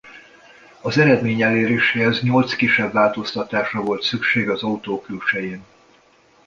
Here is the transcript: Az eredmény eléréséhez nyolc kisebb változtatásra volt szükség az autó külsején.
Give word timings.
Az 0.81 0.97
eredmény 0.97 1.41
eléréséhez 1.41 2.21
nyolc 2.21 2.55
kisebb 2.55 2.93
változtatásra 2.93 3.81
volt 3.81 4.01
szükség 4.01 4.49
az 4.49 4.63
autó 4.63 5.01
külsején. 5.01 5.63